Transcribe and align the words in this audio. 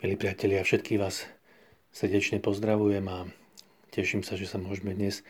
Milí 0.00 0.16
priatelia, 0.16 0.64
všetkých 0.64 0.96
vás 0.96 1.28
srdečne 1.92 2.40
pozdravujem 2.40 3.04
a 3.04 3.28
teším 3.92 4.24
sa, 4.24 4.32
že 4.32 4.48
sa 4.48 4.56
môžeme 4.56 4.96
dnes 4.96 5.20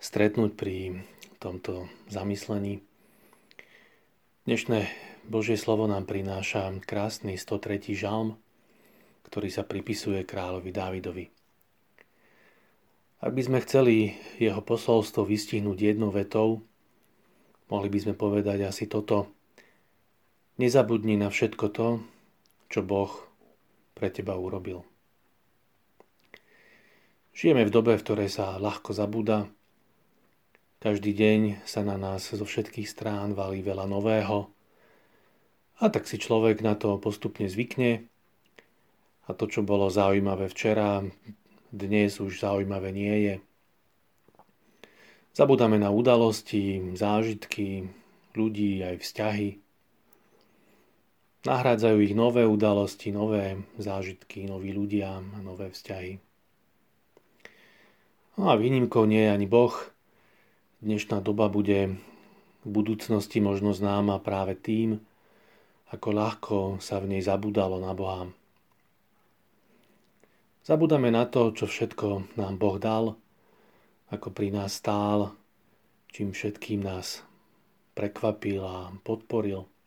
stretnúť 0.00 0.56
pri 0.56 1.04
tomto 1.36 1.92
zamyslení. 2.08 2.80
Dnešné 4.48 4.88
Božie 5.28 5.60
slovo 5.60 5.84
nám 5.84 6.08
prináša 6.08 6.72
krásny 6.88 7.36
103. 7.36 7.92
žalm, 7.92 8.40
ktorý 9.28 9.52
sa 9.52 9.60
pripisuje 9.60 10.24
kráľovi 10.24 10.72
Dávidovi. 10.72 11.24
Ak 13.20 13.36
by 13.36 13.42
sme 13.44 13.60
chceli 13.60 14.16
jeho 14.40 14.64
posolstvo 14.64 15.28
vystihnúť 15.28 15.84
jednou 15.84 16.08
vetou, 16.08 16.64
mohli 17.68 17.92
by 17.92 18.08
sme 18.08 18.14
povedať 18.16 18.72
asi 18.72 18.88
toto. 18.88 19.28
Nezabudni 20.56 21.20
na 21.20 21.28
všetko 21.28 21.66
to, 21.76 22.00
čo 22.72 22.80
Boh 22.80 23.27
pre 23.98 24.14
teba 24.14 24.38
urobil. 24.38 24.86
Žijeme 27.34 27.66
v 27.66 27.74
dobe, 27.74 27.98
v 27.98 28.04
ktorej 28.06 28.30
sa 28.30 28.54
ľahko 28.62 28.94
zabúda. 28.94 29.50
Každý 30.78 31.10
deň 31.10 31.66
sa 31.66 31.82
na 31.82 31.98
nás 31.98 32.30
zo 32.30 32.46
všetkých 32.46 32.86
strán 32.86 33.34
valí 33.34 33.66
veľa 33.66 33.90
nového. 33.90 34.46
A 35.82 35.90
tak 35.90 36.06
si 36.06 36.22
človek 36.22 36.62
na 36.62 36.78
to 36.78 36.98
postupne 37.02 37.50
zvykne. 37.50 38.06
A 39.26 39.34
to, 39.34 39.50
čo 39.50 39.66
bolo 39.66 39.90
zaujímavé 39.90 40.46
včera, 40.50 41.02
dnes 41.74 42.22
už 42.22 42.42
zaujímavé 42.42 42.94
nie 42.94 43.16
je. 43.26 43.34
Zabudáme 45.38 45.78
na 45.78 45.94
udalosti, 45.94 46.94
zážitky, 46.98 47.86
ľudí 48.34 48.82
aj 48.82 48.98
vzťahy. 48.98 49.48
Nahrádzajú 51.46 52.02
ich 52.02 52.18
nové 52.18 52.42
udalosti, 52.42 53.14
nové 53.14 53.62
zážitky, 53.78 54.50
noví 54.50 54.74
ľudia 54.74 55.22
nové 55.38 55.70
vzťahy. 55.70 56.18
No 58.38 58.50
a 58.50 58.58
výnimkou 58.58 59.06
nie 59.06 59.22
je 59.22 59.30
ani 59.30 59.46
Boh. 59.46 59.74
Dnešná 60.82 61.22
doba 61.22 61.46
bude 61.46 61.94
v 62.62 62.68
budúcnosti 62.70 63.38
možno 63.38 63.70
známa 63.70 64.18
práve 64.18 64.58
tým, 64.58 64.98
ako 65.94 66.08
ľahko 66.10 66.56
sa 66.82 66.98
v 66.98 67.14
nej 67.14 67.22
zabudalo 67.22 67.78
na 67.78 67.94
Boha. 67.94 68.26
Zabudáme 70.66 71.14
na 71.14 71.22
to, 71.22 71.54
čo 71.54 71.70
všetko 71.70 72.34
nám 72.34 72.58
Boh 72.58 72.82
dal, 72.82 73.14
ako 74.10 74.34
pri 74.34 74.50
nás 74.50 74.74
stál, 74.74 75.38
čím 76.10 76.34
všetkým 76.34 76.82
nás 76.82 77.22
prekvapil 77.94 78.58
a 78.58 78.90
podporil. 79.06 79.77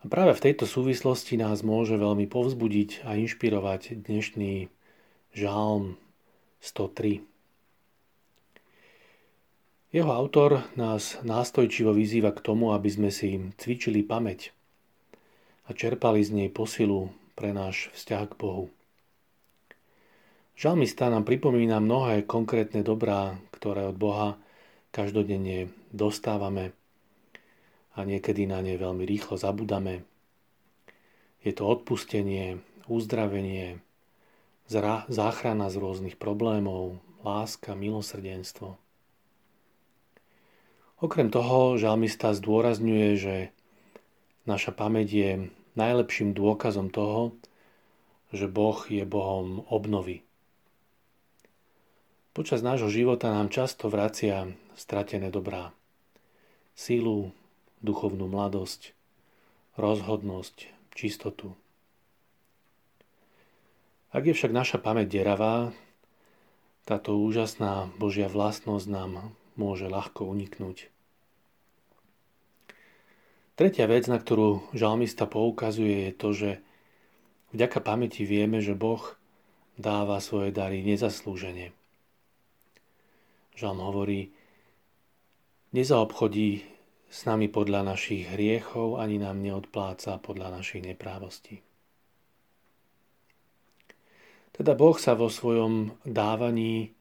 A 0.00 0.08
práve 0.08 0.32
v 0.32 0.44
tejto 0.48 0.64
súvislosti 0.64 1.36
nás 1.36 1.60
môže 1.60 1.92
veľmi 2.00 2.24
povzbudiť 2.24 3.04
a 3.04 3.20
inšpirovať 3.20 4.00
dnešný 4.08 4.72
žálm 5.36 6.00
103. 6.64 7.20
Jeho 9.92 10.08
autor 10.08 10.64
nás 10.72 11.20
nástojčivo 11.20 11.92
vyzýva 11.92 12.32
k 12.32 12.40
tomu, 12.40 12.72
aby 12.72 12.88
sme 12.88 13.10
si 13.12 13.52
cvičili 13.60 14.00
pamäť 14.00 14.56
a 15.68 15.76
čerpali 15.76 16.24
z 16.24 16.32
nej 16.32 16.48
posilu 16.48 17.12
pre 17.36 17.52
náš 17.52 17.92
vzťah 17.92 18.24
k 18.24 18.34
Bohu. 18.40 18.72
Žalmista 20.56 21.12
nám 21.12 21.28
pripomína 21.28 21.76
mnohé 21.76 22.24
konkrétne 22.24 22.80
dobrá, 22.80 23.36
ktoré 23.52 23.84
od 23.84 24.00
Boha 24.00 24.40
každodenne 24.96 25.68
dostávame 25.92 26.72
a 28.00 28.08
niekedy 28.08 28.48
na 28.48 28.64
ne 28.64 28.80
veľmi 28.80 29.04
rýchlo 29.04 29.36
zabudame. 29.36 30.08
Je 31.44 31.52
to 31.52 31.68
odpustenie, 31.68 32.64
uzdravenie, 32.88 33.84
záchrana 35.12 35.68
z 35.68 35.76
rôznych 35.76 36.16
problémov, 36.16 36.96
láska, 37.20 37.76
milosrdenstvo. 37.76 38.80
Okrem 41.00 41.32
toho 41.32 41.80
žalmista 41.80 42.36
zdôrazňuje, 42.36 43.08
že 43.16 43.36
naša 44.44 44.72
pamäť 44.76 45.08
je 45.08 45.30
najlepším 45.76 46.36
dôkazom 46.36 46.92
toho, 46.92 47.32
že 48.30 48.46
Boh 48.46 48.78
je 48.86 49.02
Bohom 49.08 49.64
obnovy. 49.72 50.22
Počas 52.30 52.62
nášho 52.62 52.92
života 52.92 53.32
nám 53.32 53.50
často 53.50 53.90
vracia 53.90 54.46
stratené 54.78 55.34
dobrá. 55.34 55.74
Sílu, 56.78 57.34
duchovnú 57.80 58.28
mladosť, 58.28 58.92
rozhodnosť, 59.76 60.68
čistotu. 60.92 61.56
Ak 64.10 64.26
je 64.26 64.34
však 64.34 64.50
naša 64.50 64.78
pamäť 64.82 65.22
deravá, 65.22 65.70
táto 66.82 67.14
úžasná 67.14 67.88
Božia 67.96 68.26
vlastnosť 68.26 68.86
nám 68.90 69.30
môže 69.54 69.86
ľahko 69.86 70.26
uniknúť. 70.26 70.90
Tretia 73.54 73.84
vec, 73.84 74.08
na 74.08 74.16
ktorú 74.16 74.64
žalmista 74.72 75.28
poukazuje, 75.28 76.08
je 76.08 76.12
to, 76.16 76.28
že 76.32 76.50
vďaka 77.52 77.78
pamäti 77.84 78.24
vieme, 78.24 78.64
že 78.64 78.72
Boh 78.72 79.04
dáva 79.76 80.16
svoje 80.18 80.48
dary 80.48 80.80
nezaslúžene. 80.80 81.76
Žalm 83.60 83.84
hovorí, 83.84 84.32
nezaobchodí 85.76 86.64
s 87.10 87.26
nami 87.26 87.50
podľa 87.50 87.82
našich 87.82 88.30
hriechov, 88.30 89.02
ani 89.02 89.18
nám 89.18 89.42
neodpláca 89.42 90.22
podľa 90.22 90.62
našich 90.62 90.86
neprávostí. 90.86 91.58
Teda 94.54 94.78
Boh 94.78 94.94
sa 94.94 95.18
vo 95.18 95.26
svojom 95.26 95.98
dávaní 96.06 96.94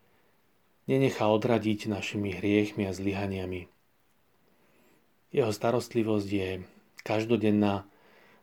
nenechá 0.89 1.29
odradiť 1.29 1.85
našimi 1.85 2.33
hriechmi 2.33 2.89
a 2.89 2.95
zlyhaniami. 2.95 3.69
Jeho 5.29 5.53
starostlivosť 5.53 6.29
je 6.33 6.49
každodenná, 7.05 7.85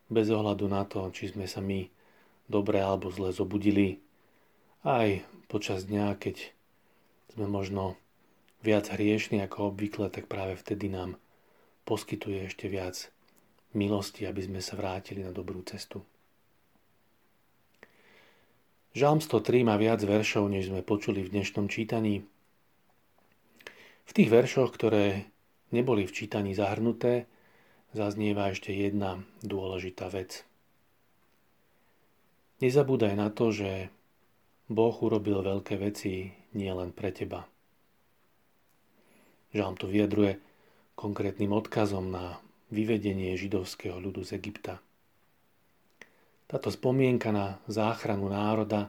bez 0.06 0.30
ohľadu 0.30 0.70
na 0.70 0.86
to, 0.86 1.10
či 1.10 1.34
sme 1.34 1.50
sa 1.50 1.58
my 1.58 1.90
dobre 2.46 2.78
alebo 2.78 3.10
zle 3.10 3.34
zobudili. 3.34 3.98
Aj 4.86 5.18
počas 5.50 5.82
dňa, 5.90 6.14
keď 6.14 6.54
sme 7.34 7.50
možno 7.50 7.98
viac 8.62 8.86
hriešni 8.86 9.42
ako 9.42 9.74
obvykle, 9.74 10.06
tak 10.14 10.30
práve 10.30 10.54
vtedy 10.54 10.86
nám 10.86 11.18
poskytuje 11.86 12.50
ešte 12.50 12.66
viac 12.66 13.14
milosti, 13.78 14.26
aby 14.26 14.42
sme 14.42 14.58
sa 14.58 14.74
vrátili 14.74 15.22
na 15.22 15.30
dobrú 15.30 15.62
cestu. 15.62 16.02
Žalm 18.96 19.22
103 19.22 19.62
má 19.62 19.76
viac 19.78 20.00
veršov, 20.02 20.48
než 20.48 20.72
sme 20.72 20.82
počuli 20.82 21.22
v 21.22 21.30
dnešnom 21.30 21.68
čítaní. 21.70 22.24
V 24.08 24.12
tých 24.16 24.32
veršoch, 24.32 24.72
ktoré 24.72 25.28
neboli 25.70 26.08
v 26.08 26.16
čítaní 26.16 26.56
zahrnuté, 26.56 27.28
zaznieva 27.92 28.48
ešte 28.50 28.72
jedna 28.72 29.20
dôležitá 29.44 30.08
vec. 30.08 30.48
Nezabúdaj 32.64 33.14
na 33.20 33.28
to, 33.28 33.52
že 33.52 33.92
Boh 34.72 34.96
urobil 34.96 35.44
veľké 35.44 35.76
veci 35.76 36.32
nielen 36.56 36.96
pre 36.96 37.12
teba. 37.12 37.44
Žalm 39.52 39.76
to 39.76 39.92
vyjadruje 39.92 40.40
konkrétnym 40.96 41.52
odkazom 41.52 42.08
na 42.08 42.40
vyvedenie 42.72 43.36
židovského 43.36 44.00
ľudu 44.00 44.24
z 44.24 44.40
Egypta. 44.40 44.80
Táto 46.48 46.72
spomienka 46.72 47.30
na 47.30 47.60
záchranu 47.68 48.32
národa 48.32 48.88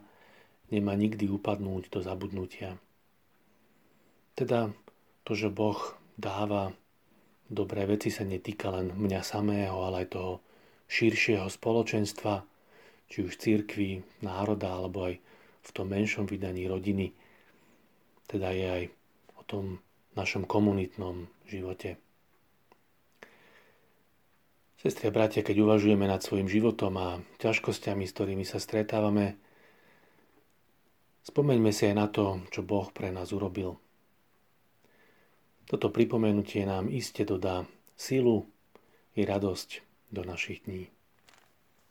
nemá 0.71 0.95
nikdy 0.95 1.27
upadnúť 1.27 1.91
do 1.91 1.99
zabudnutia. 2.01 2.79
Teda 4.37 4.71
to, 5.27 5.35
že 5.35 5.51
Boh 5.51 5.77
dáva 6.15 6.71
dobré 7.51 7.83
veci, 7.89 8.07
sa 8.07 8.23
netýka 8.23 8.71
len 8.71 8.93
mňa 8.93 9.21
samého, 9.25 9.83
ale 9.83 10.05
aj 10.05 10.15
toho 10.15 10.33
širšieho 10.87 11.47
spoločenstva, 11.51 12.45
či 13.07 13.23
už 13.23 13.39
církvy, 13.39 14.03
národa, 14.23 14.71
alebo 14.71 15.11
aj 15.11 15.15
v 15.63 15.69
tom 15.75 15.91
menšom 15.91 16.27
vydaní 16.27 16.67
rodiny. 16.69 17.11
Teda 18.27 18.51
je 18.55 18.67
aj 18.67 18.83
o 19.39 19.41
tom 19.47 19.65
našom 20.17 20.49
komunitnom 20.49 21.29
živote. 21.45 22.01
Sestri 24.81 25.09
a 25.09 25.13
bratia, 25.13 25.45
keď 25.45 25.61
uvažujeme 25.61 26.05
nad 26.09 26.21
svojim 26.21 26.49
životom 26.49 26.97
a 26.97 27.21
ťažkosťami, 27.41 28.05
s 28.05 28.13
ktorými 28.13 28.45
sa 28.45 28.57
stretávame, 28.57 29.37
spomeňme 31.25 31.69
si 31.69 31.89
aj 31.89 31.95
na 31.97 32.07
to, 32.09 32.41
čo 32.49 32.65
Boh 32.65 32.89
pre 32.89 33.13
nás 33.13 33.29
urobil. 33.29 33.77
Toto 35.67 35.91
pripomenutie 35.93 36.65
nám 36.65 36.89
iste 36.89 37.27
dodá 37.27 37.67
silu 37.93 38.47
i 39.17 39.25
radosť 39.25 39.69
do 40.13 40.23
našich 40.23 40.63
dní. 40.63 40.96